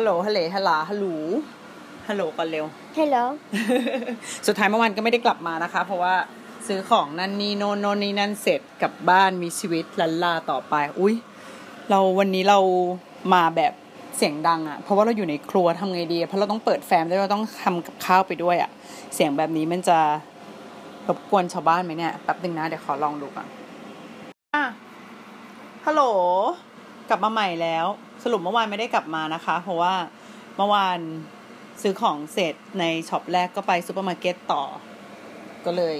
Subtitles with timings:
[0.00, 1.06] ฮัลโหลฮัลโหลฮัลโหลฮัลโหล
[2.08, 2.64] ฮัลโหลก่อนเร็ว
[2.98, 3.24] Hello
[4.46, 6.14] สุดท้ายเมื่อวานก็ไม่ได้กลับมานะคะ เพราะว่า
[6.66, 11.14] ซื้อของนั่นนี่โน่นโน่นนี่นั่นเสร็จกลับบ้านมีชีวิตลันลาต่อไป อุ้ย
[11.90, 12.58] เราวันนี้เรา
[13.34, 13.72] มาแบบ
[14.16, 18.70] เสียงดังอะ่ะ เพราะว่าเราอยู่ในครัวทำไงดีเพราะเราต้องเปิดแฟมด้วยเราต้องทำกับข้าวไปด้วยอะ่ะ
[19.14, 19.98] เสียงแบบนี้มันจะ
[21.08, 23.46] รบกวนชาวบ้านไหมเนี่ยแป๊บนึงนะเดี๋ยวขอลองดูก่อน
[24.54, 24.64] อะ
[25.86, 26.02] ฮัลโหล
[27.08, 27.86] กลับมาใหม่แล้ว
[28.24, 29.94] สรุปเมื่อวานไม่ได้กลับมานะคะ เพราะว่า
[30.56, 30.98] เมื่อวาน
[31.82, 34.62] ซื้อของเสร็จใน shop แรกก็ไปซูเปอร์มาร์เก็ตต่อ
[35.64, 35.96] ก็เลย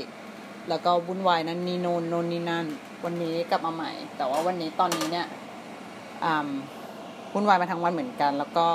[0.68, 2.66] แล้วก็วุ่นวายนั่นนี่โนนโนนนี่นั่น
[3.04, 5.26] วันนี้กลับมาใหม่ แต่ว่าวันนี้ตอนนี้เนี่ย
[6.24, 6.48] อ่า
[7.34, 8.66] วุ่นวายมาทั้งวันเหมือนกัน แล้วก็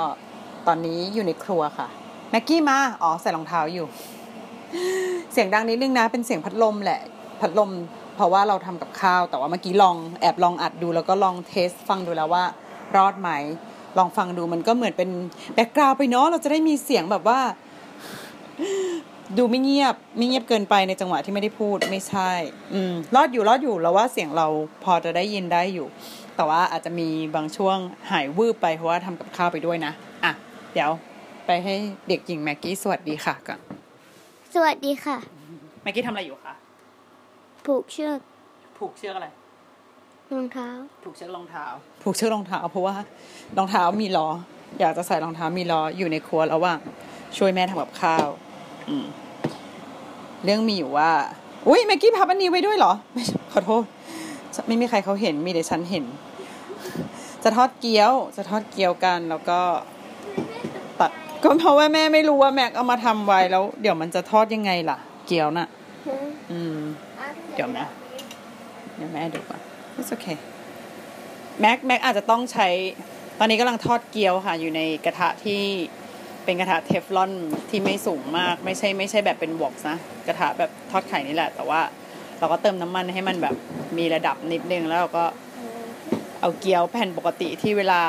[0.66, 1.88] ตอนนี้อยู่ในครัวค่ะ
[2.30, 3.86] แม็กกี้มาอ๋อใส่รองเท้าอยู่
[5.32, 7.00] เสียงดังนิดนึงนะ เป็นเสียงพัดลมแหละ
[7.40, 7.70] พัดลม
[8.16, 12.44] เพราะว่าเราทำกับข้าว แต่ว่าเมื่อกี้ลองแอบลองอัดดูแล้วก็ลอง test ฟังดูแล้วว่า
[12.96, 13.30] รอดไหม
[13.98, 15.10] ลองฟังดูมันก็เหมือนเป็น
[15.54, 17.40] background ไปเนาะเราจะได้มีเสียงแบบว่า
[19.38, 22.30] ดูไม่เงียบ ไม่เงียบเกินไปในจังหวะที่ไม่ได้พูดไม่ใช่
[22.72, 24.46] อืม รอดอยู่รอดอยู่แล้วว่าเสียงเรา
[24.84, 25.86] พอจะได้ยินได้อยู่
[26.36, 27.76] แต่ว่าอาจจะมีบางช่วง
[28.10, 29.92] หายวูบไปเพราะว่าทำกับข้าวไปด้วยนะ
[30.24, 30.32] อะ
[30.72, 30.90] เดี๋ยว
[31.46, 31.74] ไปให้
[32.08, 33.60] เด็กหญิงแม็กกี้สวัสดีค่ะก่อน
[34.54, 35.16] สวัสดีค่ะ
[35.82, 36.54] แม็กกี้ทำอะไรอยู่คะ
[37.66, 38.18] ผูกเชือก
[38.78, 39.28] ผูกเชือกอะไร
[40.32, 40.68] รองเท้า
[41.04, 41.64] ผูกเชือกรองเท้า
[42.02, 42.94] ผูกเชือกรองเท้าเพราะว่า
[43.58, 44.28] รองเท้ามีล้อ
[44.80, 46.78] อยากจะใส่รองเท้ามีล้ออยู่ในครัวระหว่าง
[47.36, 48.28] ช่วยแม่ทำกับข้าว
[48.88, 49.06] อืม
[50.44, 51.10] เรื่องมีอยู่ว่า
[51.68, 53.82] อุ้ยแม็กกี้พับอันนี้ไว้ด้วยเหรอ ไม่ใช่ขอโทษ
[54.66, 56.04] ไม่มีใครเขาเห็น มีแต่ฉันเห็น
[57.44, 59.60] จะทอดเกี๊ยว จะทอดเกี๊ยวกัน แล้วก็
[61.00, 61.10] ตัด
[61.42, 65.68] ก็เพราะว่าแม่ไม่รู้ว่าแม็กเอามาทำไว้แล้ว เดี๋ยวมันจะทอดยังไงล่ะ เกี๊ยวน่ะ
[66.50, 66.78] อืม
[67.54, 67.86] เดี๋ยวนะ
[68.96, 69.60] เดี๋ยวแม่ดูก่อน
[69.98, 70.38] it's okay
[71.60, 72.68] แม็กแม็กอาจจะต้องใช้
[73.38, 75.62] ตอนนี้กำลังทอดเกี๊ยวค่ะ อยู่ในกระทะที่
[76.44, 77.32] เป็นกระทะเทฟลอน
[77.70, 81.80] ที่ไม่สูงมาก ไม่ใช่ไม่ใช่แบบเป็นวอกนะ กระทะแบบทอดไข่นี่แหละ แต่ว่า
[82.38, 83.54] เราก็เติมน้ำมันให้มันแบบ
[83.98, 85.24] มีระดับนิดนึง แล้วเราก็
[86.40, 88.02] เอาเกี๊ยวแผ่นปกติที่เวลา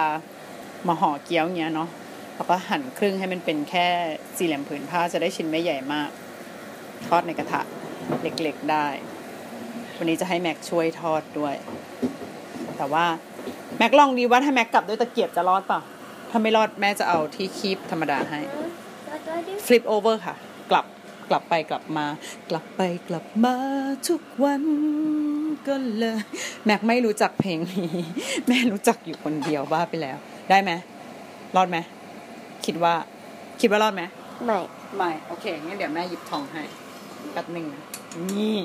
[0.87, 1.89] มาห่อเกี๊ยวเงี้ยเนาะ
[2.35, 3.87] เราก็หั่นครึ่งให้มันเป็นแค่
[4.37, 6.09] สี่เหลี่ยมผืนผ้าจะได้ชิ้นไม่ใหญ่มาก
[7.07, 7.61] ทอดในกระทะ
[8.21, 8.87] เล็กๆได้
[9.97, 11.56] วันนี้จะให้แม็กช่วยทอดด้วย
[12.78, 13.06] แต่ว่า
[13.78, 15.79] แม็กลองดีว่าถ้าแม็กกลับด้วยตะเกียบจะรอดเปล่า
[16.29, 18.39] ถ้าไม่รอดแม่จะเอาที่คีบธรรมดาให้
[19.66, 20.35] ฟลิปโอเวอร์ค่ะ
[20.72, 20.85] กลับ
[21.29, 22.05] กลับไปกลับมา
[22.50, 23.55] กลับไปกลับมา
[24.07, 24.63] ทุกวัน
[25.67, 26.17] ก็เลย
[26.66, 27.89] แม็กไม่รู้จักเพลงนี้
[28.47, 30.17] แม่รู้จักอยู่คนเดียวบ้าไปแล้ว
[30.50, 30.72] ได้ไหม
[31.55, 31.78] รอดไหม
[32.66, 32.94] คิดว่า
[33.61, 34.03] คิดว่ารอดไหม
[34.45, 34.57] ไม่
[34.97, 36.63] ไม่ โอเคงั้นเดี๋ยวแม่หยิบทองให้
[37.34, 37.81] แป๊บหนึ่งนะ
[38.35, 38.57] นี่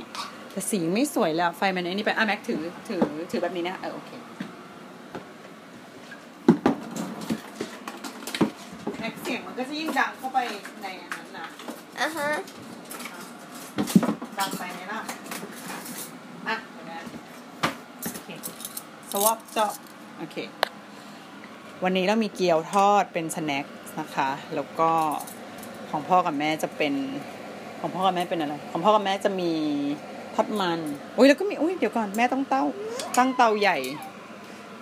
[0.53, 4.11] แต่สีไม่สวยแล้วไฟมันไอ้นี่ไปอะแม็กถือถือถือแบบนี้นะเออโอเค
[8.99, 10.39] แม็กเสียงมันก็จะยิ่งดังเข้าไป
[10.83, 11.47] ในอันนั้นนะ
[12.01, 12.31] อะฮะ
[14.39, 15.01] ดังไปไหมล่ะ
[16.49, 17.01] อะเดี๋ยวนะ
[18.13, 18.29] โอเค
[19.11, 19.73] สวอปเจาะ
[20.19, 20.37] โอเค
[21.85, 23.67] วันนี้เรามีเกี๊ยวทอดเป็นสแน็ค
[24.01, 24.91] นะคะ แล้วก็
[25.91, 26.95] ของพ่อกับแม่จะเป็น
[27.81, 29.53] ของพ่อกับแม่เป็นอะไร ของพ่อกับแม่จะมี
[30.35, 30.81] ทอดมัน
[31.17, 32.65] อุ้ยแล้วก็มีอุ้ยเดี๋ยวก่อนแม่ต้องเต้า
[33.19, 33.79] ตั้งเตาใหญ่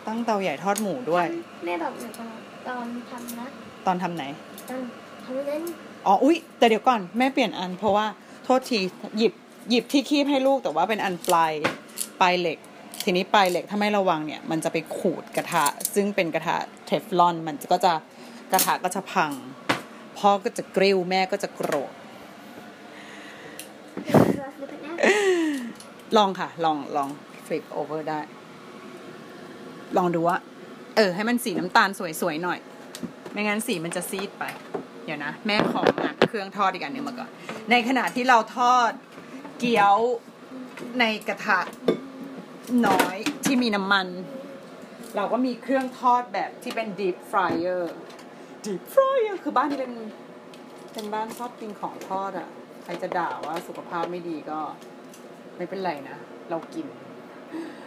[0.06, 1.26] ตั้งเตาใหญ่ทอดหมูด้วย
[1.64, 2.09] แม่บอกหนู
[2.69, 3.47] ตอนทำนะ
[3.87, 4.25] ตอนทำไหน
[4.69, 4.81] ตอน
[5.25, 5.62] ทำนั้น
[6.06, 8.06] อ๋ออุ้ยแต่เดี๋ยวก่อนแม่เปลี่ยนอันเพราะว่า
[8.44, 8.81] โทษที
[9.19, 9.32] หยิบ
[9.70, 11.53] หยิบที่คีบให้ลูกแต่ว่าเป็นอันปลาย
[12.20, 12.58] ปลายเหล็ก
[13.04, 15.64] ทีนี้ปลายเหล็กถ้าไม่ระวังเนี่ย มันจะไปขูดกระทะ
[15.94, 16.56] ซึ่งเป็นกระทะ
[16.87, 17.92] เทฟลอน มันก็จะ
[18.53, 19.32] กระทะก็จะพัง
[20.19, 21.92] พ่อก็จะกริ้วแม่ก็จะโกรธ
[26.16, 27.08] ลองค่ะ ลองลอง
[27.46, 28.20] ฟลิปโอเวอร์ได้
[29.96, 30.36] ลองดูว่า
[30.96, 31.88] เออ ให้มันสีน้ำตาล
[32.20, 32.58] สวยๆหน่อย
[33.32, 34.44] ไม่งั้นสีมันจะซีดไป
[35.04, 37.30] เดี๋ยวนะ แม่ของอะเครื่องทอดอีกอันหนึ่งมาก่อน
[37.70, 38.91] ในขณะที่เราทอด
[39.58, 39.96] เกี๊ยว
[41.00, 41.60] ในกระทะ
[42.86, 44.06] น้อยที่มีน้ำมัน
[45.16, 47.82] เราก็มีเครื่องทอดแบบที่เป็น deep fryer
[48.66, 49.93] deep fryer คือบ้านที่เป็น
[50.93, 52.49] เป็นบ้านชอบกินของทอดอะ
[52.84, 54.60] ใครจะด่าว่าสุขภาพไม่ดีก็
[55.58, 56.16] ไม่เป็นไรนะ
[56.50, 56.87] เรากิน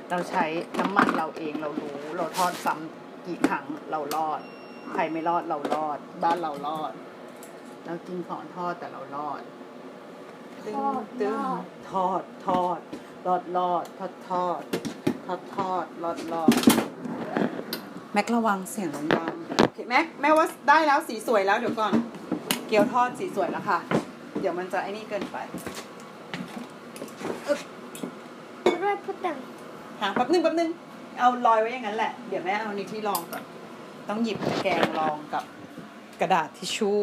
[0.10, 0.46] เราใช้
[0.80, 4.42] น้ำมันเราเองเรารู้ เราทอดซ้ำกี่ครั้งเรารอด
[4.94, 6.92] ใครไม่รอดเรารอด บ้านเรารอด
[7.86, 9.42] เรากินของทอดแต่เรารอด
[10.66, 10.76] ตึ้ง
[11.20, 11.40] ตึ้ง
[11.92, 12.80] ทอดทอด
[13.28, 14.62] รอดรอดทอดทอด
[15.26, 16.54] ทอดทอดรอดรอด
[18.14, 21.94] แม็กระวังเสียงดังๆโอเคแม็กแม่ว่าได้แล้วสีสวยแล้วเดี๋ยวก่อน
[22.68, 23.80] เกี๊ยวทอดสีสวยแล้วค่ะ
[24.40, 25.38] เดี๋ยวมันจะไอ้นี่เกินไป
[28.84, 29.38] รอย พุดดัง
[30.00, 30.70] หาแป๊บนึงแป๊บนึง
[31.20, 33.44] เอาลอยไว้อย่างนั้นแหละ เดี๋ยวแม่เอานี่ที่รองก่อน
[34.08, 35.44] ตต้องหยิบตะแกรงรองกับ
[36.22, 37.00] กระดาษทิชชู่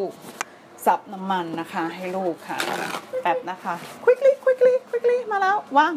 [0.85, 2.57] ซับน้ำมันนะคะ ให้ลูกค่ะ
[3.23, 3.75] แป๊บนะคะ
[4.05, 5.93] quickly quickly quickly มาแล้ววาง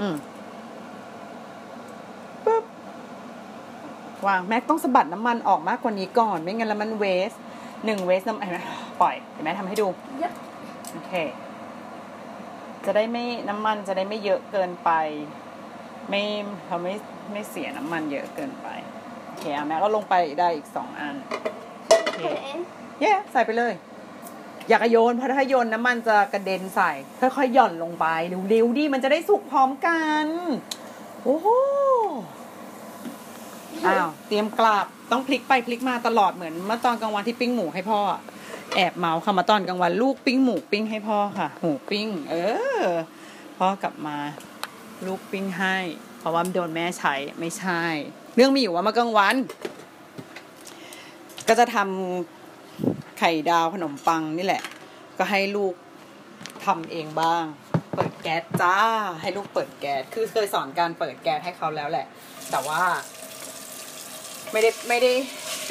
[0.00, 0.14] อืม
[2.44, 2.64] ปึ๊บ
[4.26, 7.32] วางแม็กต้องสะบัดน้ำมันออกมากกว่านี้ก่อน ไม่งั้นแล้วมันเวส
[7.84, 8.60] หนึ่งเวสน้ำเห็นไหม
[9.00, 9.86] ปล่อยเดี๋ยวแม่ทำให้ดู
[10.22, 10.32] ยับ
[10.92, 11.12] โอเค
[12.86, 14.90] จะได้ไม่น้ำมันจะได้ไม่เยอะเกินไป
[16.08, 16.22] ไม่
[16.66, 16.94] เราไม่
[17.32, 18.68] ไม่เสียน้ำมันเยอะเกินไป
[19.24, 21.16] โอเคอะแม่ก็ลงไปได้อีกสองอัน
[22.04, 22.58] โอเคเห็น
[23.00, 23.72] เย้ใส่ไปเลย
[24.68, 26.90] อยากจะโยนเพราะถ้าโยนน้ำมันจะกระเด็นใส่
[27.20, 28.06] ค่อยๆหย่อนลงไป
[28.50, 30.26] เร็วๆดิมันจะได้สุกพร้อมกัน
[31.24, 31.48] โอ้โห
[33.86, 38.20] อ้าวเตรียมกลับต้องพลิกไปพลิกมาตลอดเหมือนเมื่อตอนกลางวันที่ปิ้งหมูให้พ่ออะ
[38.74, 42.34] แอบเมาค่ะมาตอนกลางวันลูกปิ้งหมูปิ้งให้พ่อค่ะ หมูปิ้ง เอ
[42.82, 42.86] อ
[43.58, 44.16] พ่อกลับมา
[45.06, 45.76] ลูกปิ้งให้
[46.18, 47.82] เพราะว่าโดนแม่ใช้ไม่ใช่
[48.34, 49.36] เรื่องมีอยู่ว่ามื่อกลางวัน
[51.48, 54.62] ก็จะทำไข่ดาวขนมปังนี่แหละ
[55.18, 55.74] ก็ให้ลูก
[56.64, 57.44] ทำเองบ้าง
[57.94, 58.76] เปิดแก๊สจ้า
[59.20, 62.06] ให้ลูกเปิดแก๊สคือเคยสอนการเปิดแก๊สให้เขาแล้วแหละ
[62.50, 62.82] แต่ว่า
[64.52, 65.12] ไม่ได้ไม่ได้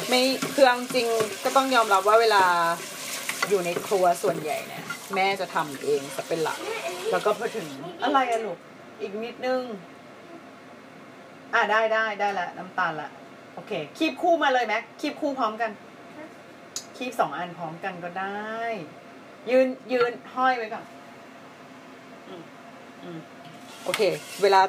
[0.09, 1.07] ไม่เครื่องจริง
[1.43, 2.43] ก็ต้องยอมรับว่าเวลา
[3.49, 4.83] อยู่ในครัวส่วนใหญ่เนี่ย
[5.15, 6.59] แม่จะทำเองจะเป็นหลัก
[7.11, 7.67] แล้วก็พอถึง
[8.03, 8.57] อะไรอะลูก
[9.01, 9.61] อีกนิดนึง
[11.53, 13.09] อะได้ได้ได้ละน้ำตาลละ
[13.53, 15.71] โอเค คีบคู่มาเลยแม็กคีบคู่พร้อมกัน
[16.97, 18.55] คีบสองอันพร้อมกันก็ได้
[19.49, 20.85] ยืนยืนห้อยไว้ก่อน
[22.27, 22.43] อืม
[23.03, 23.19] อืม
[23.83, 24.01] โอเค
[24.41, 24.61] เวลา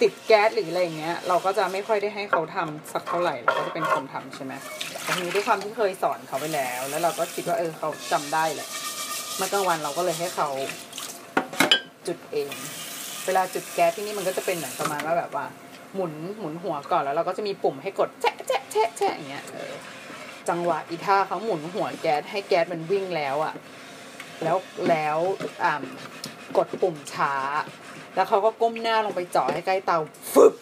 [0.00, 4.52] ติดแก๊สหรืออะไรอย่างเงี้ย เราก็จะไม่ค่อยได้ให้เขาทำสักเท่าไหร่เราก็จะเป็นคนทำใช่ไหม
[4.90, 8.68] แต่ทีนี้ด้วยความที่เคยสอนเขาไปแล้ว แล้วเราก็คิดว่าเออเขาจำได้แหละ
[9.36, 10.48] เมื่อกลางวันเราก็เลยให้เขา
[12.06, 12.52] จุดเอง
[13.26, 15.46] เวลาจุดแก๊สที่นี่มันก็จะเป็นเหมือนประมาณว่าแบบว่า
[15.94, 19.72] หมุนหมุนหัวก่อนแล้วเราก็จะมีปุ่มให้กดแชะแชะแชะแชะอย่างเงี้ยเออ
[20.48, 23.54] จังหวะอีท่าเขาหมุนหัวแก๊สให้แก๊สมันวิ่งแล้วอะ
[24.42, 24.56] แล้ว
[24.90, 25.18] แล้ว
[25.64, 25.74] อ่า
[26.56, 27.34] กดปุ่มช้า
[28.14, 29.98] แล้วเขาก็ก้มหน้าลงไปจาะให้ใกล้เตา
[30.32, 30.54] ฟึบ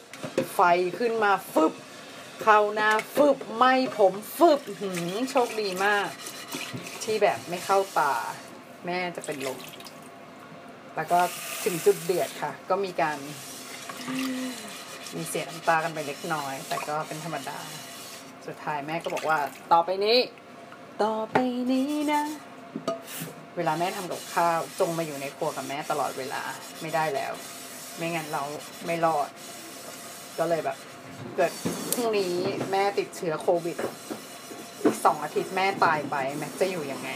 [0.54, 0.60] ไฟ
[0.98, 1.72] ขึ้นมาฟึบ
[2.42, 3.64] เข้าหน้าฟึบไหม
[3.98, 6.08] ผมฟึบหือโชคดีมาก
[7.04, 8.14] ที่แบบไม่เข้าตา
[8.86, 9.58] แม่จะเป็นลม
[10.96, 11.18] แล้วก็
[11.64, 13.18] ถึงจุดเดือดค่ะ ก็มีการ
[15.14, 17.58] มีเสียน้ำตากันไปเล็กน้อย แต่ก็เป็นธรรมดา
[18.46, 19.38] สุดท้ายแม่ก็บอกว่า
[19.72, 20.18] ต่อไปนี้
[21.02, 21.36] ต่อไป
[21.72, 22.22] นี้นะ
[23.56, 26.42] เวลาแม่ทำกับข้าวจงมาอยู่ในครัวกับแม่ตลอดเวลา
[26.80, 27.32] ไม่ได้แล้ว
[27.96, 28.42] ไม่งั้นเรา
[28.86, 29.28] ไม่รอด
[30.38, 30.76] ก็เลยแบบ
[31.36, 31.52] เกิด
[31.94, 32.34] พรุ่งนี้
[32.72, 33.76] แม่ติดเชื้อโควิด
[34.84, 37.10] อีกสองอาทิตย์แม่ตายไปแม็กจะอยู่ยังไง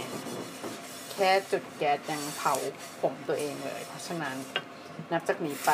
[1.13, 2.55] แค่จุดแก๊สยังเผา
[3.01, 4.37] ผมตัวเองเลย เพราะฉะนั้น
[5.13, 5.71] นับจากนี้ไป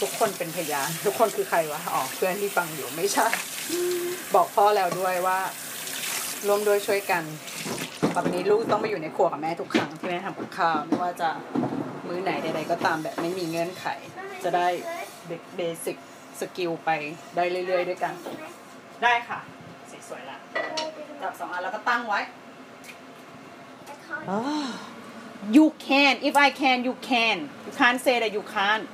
[0.00, 3.28] ทุกคนเป็นพยานทุกคนคือใครวะอ๋อเพื่อนที่ฟังอยู่ไม่ใช่
[4.34, 5.38] บอกพ่อแล้วด้วยว่า
[6.46, 7.22] ร่วมด้วยช่วยกัน
[8.16, 11.28] ต่อไปนี้ลูกต้องไปอยู่ในครัวกับแม่ทุกครั้งที่แม่ทำกับข้าวไม่ว่าจะ
[12.08, 13.86] มื้อไหนใดๆก็ตามแบบไม่มีเงื่อนไข
[14.44, 14.66] จะได้
[15.28, 15.96] เด็ก basic
[16.40, 16.90] skill ไป
[17.36, 18.14] ได้เรื่อยๆ ด้วยกัน
[19.02, 19.38] ได้ค่ะ
[19.90, 20.36] สีสวยละ
[21.22, 22.20] จับสองอันแล้วก็ตั้งไว้
[24.36, 24.68] Ah,
[25.56, 27.36] you can if I can you can
[27.66, 28.84] you can't say that you can't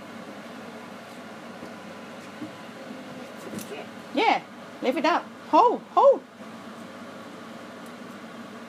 [4.20, 4.36] yeah
[4.84, 5.22] lift it up
[5.52, 6.18] hold hold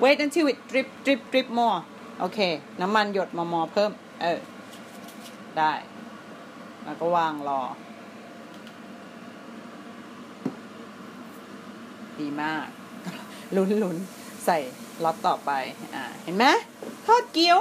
[0.04, 1.80] wait until it drip drip drip more
[2.20, 2.40] โอเค
[2.82, 3.92] น้ำมันหยดมอมอเพิ่ม
[4.22, 4.40] เออ
[5.58, 5.74] ได้
[6.84, 7.62] แล้วก็วางรอ
[12.20, 12.66] ดีมาก
[13.56, 13.98] ลุ้นลุ้น
[14.46, 14.58] ใส่
[15.04, 15.52] ล็อตต่อไป
[15.96, 16.46] อ่า เห็นไหม
[17.06, 17.60] ทอดเกี๊ยว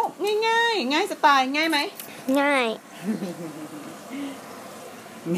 [0.48, 1.78] ง่ายๆ ง่ายสไตล์ง่ายไหม
[2.40, 2.66] ง่าย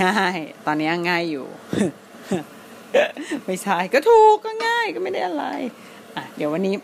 [0.03, 1.47] ง่าย ตอนนี้ง่ายอยู่
[3.45, 5.45] ไม่ใช่ ก็ถูกก็ง่ายก็ไม่ได้อะไร
[6.17, 6.75] อะเดี๋ยววันนี้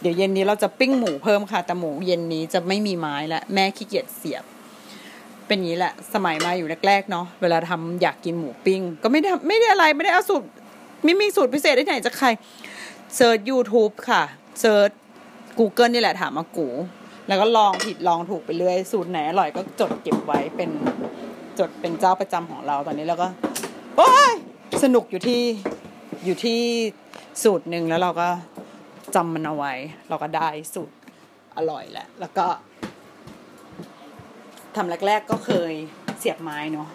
[0.00, 4.44] เดี๋ยวเย็นนี้เราจะปิ้งหมูเพิ่มค่ะ แต่หมูเย็นนี้จะไม่มีไม้ล้วแม่ขี้เกียจเสียบ
[5.46, 10.46] เป็นอย่างนี้แหละ สมัยมาอยู่แรกๆเนาะเวลาทำอยากกินหมูปิ้ง ก็ไม่ได้ไม่ได้อะไรไม่ได้เอาสูตร
[11.04, 12.28] ไม่มีสูตรพิเศษที่ไหนจากใคร
[13.16, 14.22] เซิร์ช YouTube ค่ะ
[14.60, 14.90] เซิร์ช
[15.58, 16.68] Google นี่แหละถามอากู๋
[17.28, 20.70] แล้วก็ลองผิดลองถูกไปเรื่อย สูตรไหนอร่อยก็จดเก็บไว้เป็น
[21.58, 23.28] จดเป็นเจ้าประจำของเราตอนนี้แล้วก็
[23.96, 24.32] โอ้ย
[24.82, 25.40] สนุกอยู่ที่
[26.24, 26.60] อยู่ที่
[27.42, 28.28] สูตรหนึ่งแล้วเราก็
[29.14, 29.72] จำมันเอาไว้
[30.08, 30.96] เราก็ได้สูตร
[31.56, 32.46] อร่อยแหละ แล้วก็
[34.76, 35.72] ทำแรกๆก็เคย
[36.18, 36.88] เสียบไม้เนาะ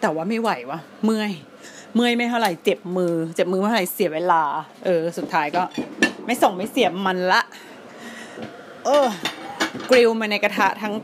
[0.00, 1.32] แต่ว่าไม่ไหววะเมื่อย
[1.94, 4.42] เมื่อยไม่เท่าไหร่เจ็บมือ เจ็บมือไม่เท่าไหร่เสียเวลา
[4.84, 5.62] เออ สุดท้ายก็
[6.26, 7.42] ไม่ส่งไม่เสียบมันละ
[8.84, 9.06] เออ
[9.90, 10.94] กริลมาในกระทะทั้ง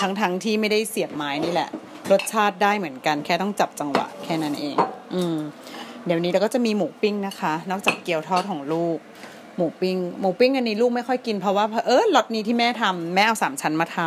[0.00, 1.68] ทั้งทั้งที่ไม่ได้เสียบไม้นี่แหละ
[2.10, 4.76] รสชาติได้เหมือนกัน แค่ต้องจับจังหวะแค่นั้นเอง
[5.14, 5.36] อืม
[6.06, 8.98] เดี๋ยวนี้เราก็จะมีหมูปิ้งนะคะ นอกจากเกี๊ยวทอดของลูก
[9.60, 14.06] หมูปิ้งหมูปิ้งอันนี้ลูกไม่ค่อยกินเพราะว่าเออล็อตนี้ที่แม่ทำแม่เอาสามชั้นมาทำ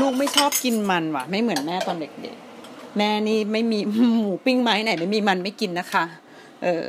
[0.00, 3.78] ลูกไม่ชอบกินมันว่ะ ไม่เหมือนแม่ตอนเด็กๆ แม่นี่ไม่มี
[4.20, 6.04] หมูปิ้งไม้ไหน ไม่มีมันไม่กินนะคะ
[6.62, 6.86] เออ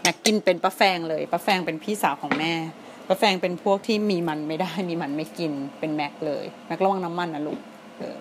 [0.00, 2.52] แม็กกินเป็นป้าแฟงเลยป้าแฟงเป็นพี่สาวของแม่
[3.08, 7.60] ป้าแฟงเป็นพวกที่มีมันไม่ได้มีมันไม่กินเป็นแม็กเลยแม็กระวังน้ำมันนะลูก
[7.98, 8.18] เออ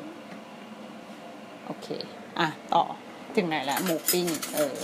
[1.65, 1.87] โอเค
[2.39, 2.83] อะ ต่อ
[3.35, 4.75] ถึงไหนแล้วหมูปิ้ง เออ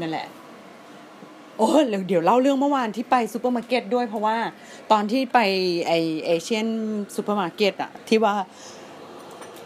[0.00, 0.26] นั่นแหละ
[1.58, 4.36] โอ้เดี๋ยวเดี๋ยวเล่าเรื่องเมื่อวานที่ไปซูเปอร์มาร์เก็ตด้วยเพราะว่า
[4.92, 5.38] ตอนที่ไป
[5.86, 5.92] ไอ
[6.26, 8.34] Asian supermarket อะที่ว่า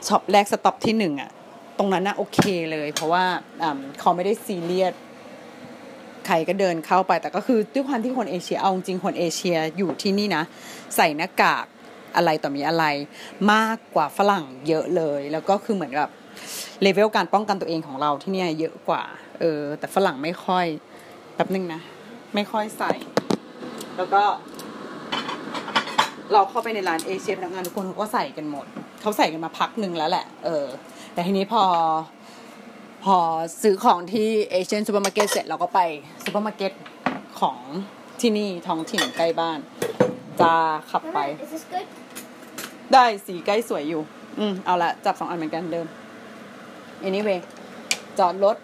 [0.08, 1.30] stop แรก stop ที่หนึ่งอะ
[1.78, 2.40] ตรงนั้นน่ะโอเค
[2.73, 3.25] เลย เพราะว่า
[4.00, 4.94] เขาไม่ได้ซีเรียส
[6.26, 10.44] ใครก็เดินเข้าไปแต่ก็คือด้วยความที่คนเอเชียเอาจริงคนเอเชียอยู่ที่นี่นะ
[10.97, 11.66] ใส่หน้ากาก
[12.16, 12.85] อะไรต่อมีอะไร
[13.52, 16.09] มากกว่าฝรั่งเยอะเลย แล้วก็คือเหมือนกับ
[16.82, 19.02] เลเวลการป้องกันตัวเองของเราที่เนี่ยเยอะกว่า
[19.40, 20.66] เออแต่ฝรั่งไม่ค่อย
[21.34, 21.80] แป๊บนึงนะ
[22.34, 22.92] ไม่ค่อยใส่
[23.96, 24.22] แล้วก็
[26.32, 28.66] เราเข้าไปในร้านเอเชียพนักงานทุกคนเขาก็ใส่กันหมด
[29.00, 30.66] เขาใส่กันมาพักหนึ่งแล้วแหละ เออ
[31.12, 31.62] แต่ทีนี้พอ
[33.04, 33.16] พอ
[33.62, 35.80] ซื้อของที่ Asian supermarket เสร็จเราก็ไป
[36.25, 36.72] ซูเปอร์มาร์เก็ต
[37.40, 37.58] ของ
[38.20, 39.58] ที่นี่ท้องถิ่นใกล้บ้าน
[40.40, 40.52] จะ
[40.90, 41.87] ขับไป Alright, is this good?
[42.92, 44.02] ได้สีใกล้สวยอยู่
[44.38, 45.87] อืมเอาละจับสองอันเหมือนกันเดิม
[47.06, 47.38] anyway
[48.18, 48.56] จอดรถ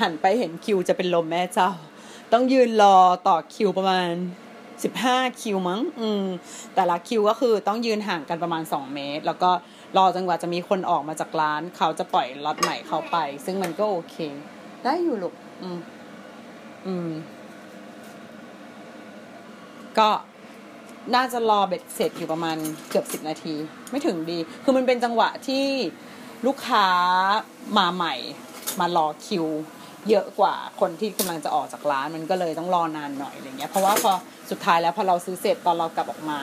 [0.00, 1.70] หันไปเห็นคิวจะเป็นลมแม่เจ้า
[2.32, 2.96] ต้องยืนรอ
[3.28, 4.08] ต่อคิวประมาณ
[4.84, 6.24] สิบห้าคิวมั้ง อืม
[6.74, 9.50] แต่ละคิวก็คือต้องยืนห่างกันประมาณสองเมตร แล้วก็
[9.96, 14.16] รอจนกว่าจะมีคนออกมาจากร้าน เขาจะปล่อยล็อตใหม่เข้าไป ซึ่งมันก็โอเค
[14.84, 15.80] ได้อยู่ลูก อืม
[16.86, 17.10] อืม
[19.98, 20.08] ก็
[21.14, 22.56] น่าจะรอเบ็ดเสร็จอยู่ประมาณ
[22.88, 23.54] เกือบสิบนาที
[23.90, 25.64] ไม่ถึงดี คือมันเป็นจังหวะที่
[26.46, 26.86] ลูกค้า
[27.78, 28.14] มาใหม่
[28.80, 29.46] มารอคิว
[30.10, 34.12] เยอะกว่าคนที่กำลังจะออกจากร้านมันก็เลยต้องรอนานหน่อยอะไรเงี้ยเพราะว่าพอ
[34.50, 36.38] สุดท้ายแล้วพอเราซื้อเสร็จตอนเรากลับออกมา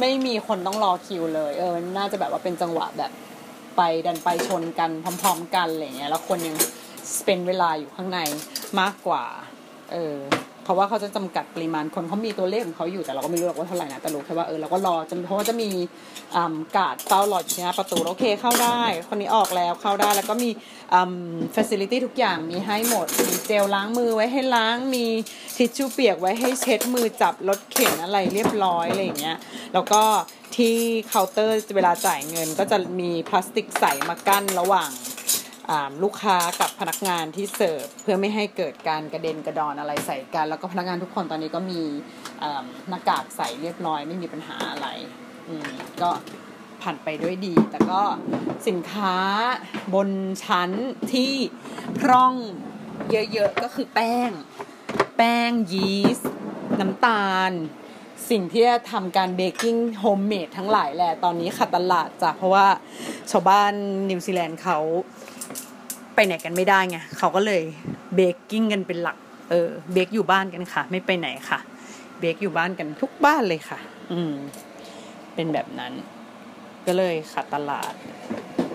[0.00, 3.10] ไม่มีคนต้องรอคิวเลยเออมันน่าจะแบบว่าเป็นจังหวะแบบ
[3.76, 4.90] ไปดันไปชนกัน
[5.22, 6.56] พร้อม ๆ กันอะไรเงี้ยแล้วคนยัง
[7.26, 8.20] เป็นเวลาอยู่ข้างใน
[8.80, 9.24] มากกว่า
[9.92, 10.16] เออ
[10.64, 15.68] เพราะว่าเขาจะจำกัดปริมาณคนเขามีตัวเลขของเขาอยู่แต่เราก็ไม่รู้หรอกว่าเท่าไหร่นะแต่รู้แค่ว่าเออเราก็รอจนเพราะว่าจะมี
[16.36, 20.50] อ่ากาดเฝ้ารออยู่ที่หน้าประตูโอเคเข้าได้ คนนี้ออกแล้วเข้าได้แล้วก็มี
[20.92, 21.12] อ่า
[21.54, 25.06] facility ทุกอย่างมีให้หมดมีเจลล้างมือไว้ให้ล้างมี
[25.56, 29.36] ทิชชู่เปียกไว้ให้เช็ดมือจับรถเข็นอะไรเรียบร้อยอะไรอย่างเงี้ย
[29.74, 30.02] แล้วก็
[30.56, 30.76] ที่
[31.08, 34.90] เคาน์เตอร์เวลาจ่ายเงินก็จะมีพลาสติกใสมากั้นระหว่าง
[36.02, 41.80] ลูกค้ากับพนักงานที่เสิร์ฟเพื่อไม่ให้เกิดการกระเด็นกระดอนอะไรใส่กัน แล้วก็พนักงานทุกคนตอนนี้ก็มี
[42.88, 44.88] หน้ากากใส่เรียบร้อยไม่มีปัญหาอะไร
[46.02, 46.10] ก็
[46.82, 48.02] ผ่านไปด้วยดี แต่ก็
[48.68, 49.16] สินค้า
[49.94, 50.08] บน
[50.44, 50.70] ชั้น
[51.12, 51.32] ที่
[51.98, 52.34] พร่อง
[53.10, 54.30] เยอะๆก็คือแป้ง
[55.16, 56.32] แป้งยีสต์
[56.80, 57.52] น้ำตาล
[58.30, 62.66] สิ่งที่จะทำการ baking homemade ทั้งหลายแหละตอนนี้ขาดตลาดจ้ะเพราะว่า
[63.30, 63.72] ชาวบ้าน
[64.10, 64.78] นิวซีแลนด์เขา
[66.22, 67.62] ไปไหนกันไม่ได้ไงเขาก็เลย
[68.14, 69.16] baking กันเป็นหลัก
[69.50, 71.58] เออ bake อยู่บ้านกันค่ะ ไม่ไปไหนค่ะ
[72.18, 73.78] bake อยู่บ้านกันทุกบ้านเลยค่ะ
[74.12, 74.34] อืม
[75.34, 75.92] เป็นแบบนั้น
[76.86, 77.92] ก็เลยขาดตลาด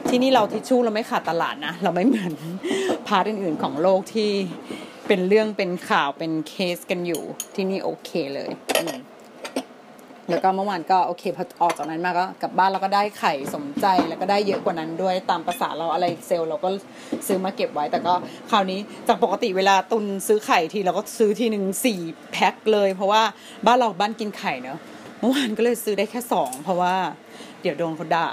[0.09, 2.33] ที่นี่เราทิชชู่เราไม่ขาดตลาดนะ เราไม่เหมือน
[3.07, 4.31] part อื่นๆของโลกที่
[5.07, 7.23] เป็นเรื่องเป็นข่าวเป็นเคสกันอยู่
[7.55, 8.49] ที่นี่โอเคเลย
[8.79, 8.97] อืม
[10.29, 16.69] แล้วก็เมื่อวานก็โอเคพอออกจากนั้นมาก็กลับบ้านเราก็ได้ไข่สมใจแล้วก็ได้เยอะกว่านั้นด้วยตามประสาเราอะไรเซลล์เราก็
[17.27, 18.13] ซื้อมาเก็บไว้ แต่ก็
[18.51, 21.99] คราวนี้จากปกติเวลาตุนซื้อไข่ทีเราก็ซื้อทีหนึ่งสี่
[22.31, 23.21] แพ็คเลย เพราะว่า
[23.65, 24.79] บ้านเราบ้านกินไข่เนอะ
[25.19, 26.95] เมื่อวานก็เลยซื้อได้แค่สองเพราะว่า
[27.61, 28.29] เดี๋ยวโดนเขาด่า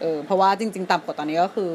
[0.00, 1.70] เออเพราะว่าจริง ๆ ตามกฎตอนนี้ก็คือ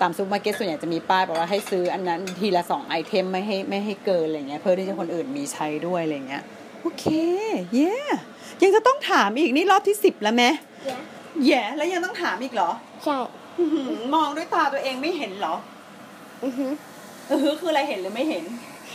[0.00, 6.42] ตามซูเปอร์มาร์เก็ตส่วนใหญ่จะมีป้ายบอกว่าให้ซื้ออันนั้นทีละสอง item ไม่ให้ไม่ให้เกินอะไรเงี้ยเพื่อที่จะคนอื่นมีใช้ด้วยอะไรเงี้ย
[6.82, 7.04] โอเค
[7.74, 7.94] เย้
[8.62, 10.44] ยังจะต้องถามอีกนี่รอบที่สิบแล้วไหม
[10.88, 11.00] Yeah.
[11.46, 12.70] แย่แล้วยังต้องถามอีกเหรอ
[13.04, 13.16] ใช่
[13.58, 15.54] อื้อหือมองด้วยตาตัวเองไม่เห็นเหรอ
[16.44, 16.66] อือฮึ
[17.28, 18.44] เออคืออะไรเห็นหรือไม่เห็น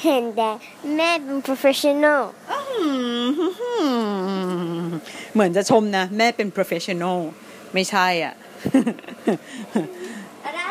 [0.04, 0.50] เห็นแต่
[0.98, 2.64] แม่เป็น professional อื้อ
[3.60, 3.74] หื
[4.86, 4.90] อ
[5.34, 7.20] เหมือนจะชมนะ แม่เป็น professional
[7.74, 8.34] ไม่ใช่อะ
[10.46, 10.64] อะไร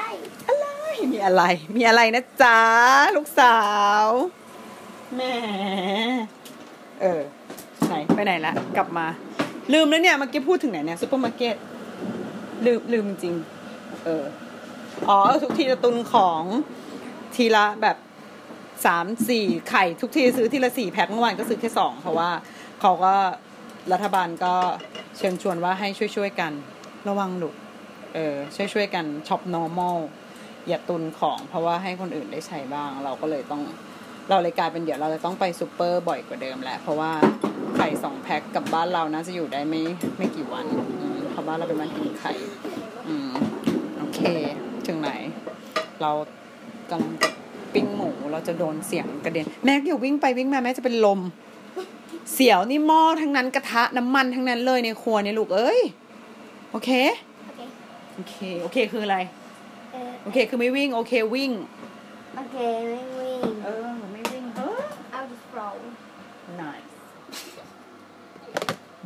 [0.48, 0.66] อะไร
[1.12, 1.42] มีอะไร
[1.76, 2.58] มีอะไรนะจ๊ะ
[3.16, 3.58] ลูกสา
[4.06, 4.08] ว
[5.14, 5.22] แหม
[7.02, 7.22] เออ
[7.92, 9.06] ไหนไปไหนละกลับมา
[9.72, 11.56] ลืมแล้วเนี่ยเมื่อกี้พูดถึงไหนเนี่ยซูเปอร์มาร์เก็ต
[12.66, 13.34] ลืมลืมจริง
[14.04, 14.24] เออ
[15.08, 16.42] อ๋อทุกทีจะตุนของ
[17.34, 17.96] ทีละแบบ
[18.86, 22.30] สามสี่ไข่ทุกทีซื้อทีละสี่แพ็คเมื่อวานก็ซื้อแค่สองเพราะว่า
[22.80, 23.14] เขาก็
[23.92, 24.54] รัฐบาลก็
[25.16, 26.52] เชิญชวนว่าให้ช่วยๆกัน
[27.08, 27.54] ระวังลูก
[28.14, 29.98] เออช่วยช่วยๆกันช็อป normal
[30.68, 33.62] อย่าตุนของเพราะว่าให้คนอื่นได้ใช้บ้าง เราก็เลยต้อง
[34.30, 37.12] เราเลยกลายเป็นเดี๋ยวเราจะต้องไปซูเปอร์บ่อยกว่าเดิมแหละ เพราะว่า
[37.76, 39.82] ไข่สองแพ็คกับบ้านเราน่าจะอยู่ได้ไม่
[40.18, 40.66] ไม่กี่วัน
[41.00, 42.32] อืมเพราะบ้านเราเป็นบ้านกินไข่
[43.08, 43.30] อืม
[43.98, 44.20] โอเค
[44.86, 45.10] ถึงไหน
[46.02, 46.10] เรา
[46.90, 47.28] กำลังจะ
[47.74, 51.20] ปิ้งหมูเราจะโดนเสียงกระเด็นแม็กอย่าวิ่งไปวิ่งมาแม่จะเป็นลม
[52.32, 55.80] เสียวนี่หม้อทั้งนั้นกระทะน้ำมันทั้งนั้นเลยในครัวเนี่ยลูกเอ้ย
[56.70, 56.90] โอเค
[58.14, 58.14] Okay.
[58.16, 59.18] โอเค โอเค คืออะไร
[59.96, 61.50] Uh, โอเค คือไม่วิ่ง โอเค วิ่ง
[62.40, 63.54] okay, let me wing.
[63.64, 64.80] เออ ไม่วิ่งเออ
[65.16, 65.80] I'll just roll.
[66.62, 66.92] nice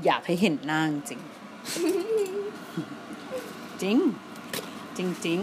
[0.04, 1.20] อยากให้เห็นหน้าจริง
[3.82, 3.98] จริง
[4.96, 5.40] จริงจริง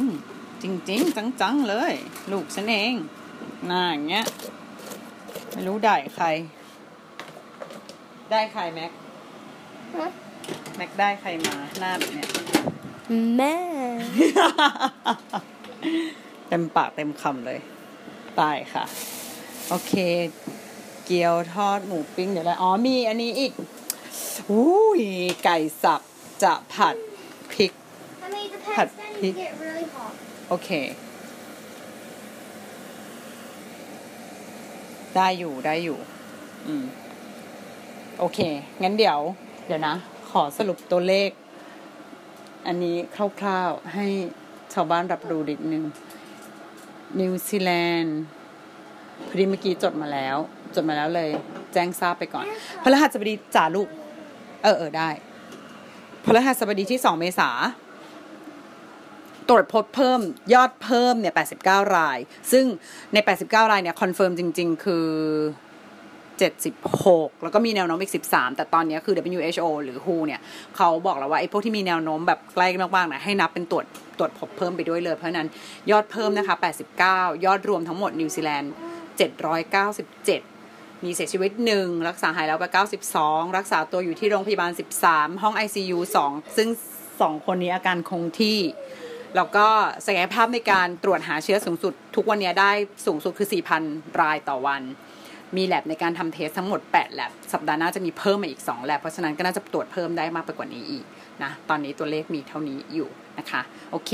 [0.62, 1.93] จริงจริงจังจังๆเลย
[2.31, 2.93] ลูกฉันเอง
[3.67, 4.25] หน้าอย่างเงี้ย
[5.51, 6.27] ไม่รู้ได้ใคร
[8.31, 8.91] ได้ใครแม็ก
[9.98, 10.12] Huh?
[10.77, 12.27] แม็กได้ใครมาหน้าแบบเนี้ย
[13.39, 13.95] Man.
[16.48, 17.60] เต็มปากเต็มคำเลย
[18.39, 18.83] ตายค่ะ
[19.69, 19.93] โอเค
[21.05, 23.53] เกี๊ยวทอดหมูปิ้งเดี๋ยวอะไรอ๋อมีอันนี้อีก
[24.51, 25.01] อุ้ย
[25.43, 26.01] ไก่สับ
[26.43, 26.96] จะผัด
[27.51, 27.72] พริก
[28.25, 29.34] I mean, the Had pets then pig.
[29.41, 30.13] get really hot.
[30.50, 30.70] โอเค
[35.15, 35.98] ได้อยู่ได้อยู่
[36.67, 36.86] อืม
[38.20, 38.39] โอเค
[38.84, 39.20] งั้นเดี๋ยว
[39.67, 39.96] เดี๋ยวนะ
[40.29, 41.29] ขอสรุปตัวเลข
[42.67, 42.98] อันนี้
[43.39, 44.05] คร่าวๆ ให้
[44.74, 45.84] ชาวบ้านรับรู้นิดนึง
[47.20, 48.20] นิวซีแลนด์
[49.27, 50.38] พอดีเมื่อกี้จดมาแล้ว
[50.75, 51.29] จดมาแล้วเลย
[51.74, 52.46] แจ้งทราบไปก่อน
[52.84, 53.88] พฤหัสบดีจ่าลูก
[54.63, 55.10] เออเออได้
[56.24, 57.50] พฤหัสบดีที่สองเมษา
[59.50, 60.20] ตรวจพบเพิ่ม
[60.53, 62.17] ยอดเพิ่มเนี่ย 89 ราย
[62.51, 62.65] ซึ่ง
[63.13, 65.08] ใน 89 รายเนี่ย confirm จริง ๆ คือ
[66.74, 70.39] 76 แล้วก็มีแนวโน้มอีก 13 แต่ตอนนี้คือ WHO หรือ WHO เนี่ย
[70.75, 73.86] เขาบอกแล้วว่า ไอ้พวกที่มีแนวโน้มแบบใกล้มากๆนะให้นับเป็นตรวจ
[74.17, 75.48] ตรวจพบเพิ่มไปด้วยเลย เพราะนั้น
[75.91, 76.55] ยอดเพิ่มนะคะ
[77.01, 78.74] 89 ยอดรวมทั้งหมดนิวซีแลนด์
[79.63, 80.52] 797
[81.03, 82.65] มีเสียชีวิต 1 รักษาหายแล้วไป
[83.12, 84.72] 92 รักษาตัวอยู่ที่โรงพยาบาล
[85.05, 86.70] 13 ห้อง ICU 2 ซึ่ง
[87.07, 88.59] 2 คนนี้อาการคงที่
[89.35, 89.68] แล้วก็
[90.05, 92.72] ศักยภาพในการตรวจหาเชื้อสูงสุด ทุกวันนี้ได้
[93.05, 93.48] สูงสุดคือ
[93.83, 94.81] 4,000 รายต่อวัน
[95.55, 101.05] มีแลบในการทำเทสทั้งหมด 8 แลบ สัปดาห์หน้าจะมีเพิ่มมาอีก 2 แลบ เพราะฉะนั้นก็น่าจะตรวจเพิ่มได้มากไปกว่านี้อีก
[101.44, 103.61] นะ ตอนนี้ตัวเลขมีเท่านี้อยู่นะคะ
[103.92, 104.11] โอเค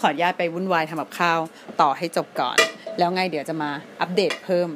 [0.00, 1.40] ขออนุญาตไปวุ่นวายทำกับข้าว
[1.80, 2.56] ต่อให้จบก่อน
[2.98, 4.68] แล้วไงเดี๋ยวจะมาอัปเดตเพิ่ม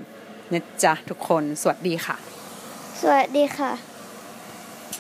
[0.53, 2.17] นะจ๊ะทุกคน สวัสดีค่ะ
[3.01, 3.96] สวัสดีค่ะ